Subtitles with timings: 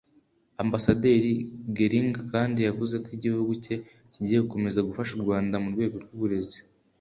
[0.63, 1.33] Ambasaderi
[1.75, 3.75] Gelling kandi yavuze ko igihugu cye
[4.11, 6.57] kigiye gukomeza gufasha u Rwanda mu rwego rw’uburezi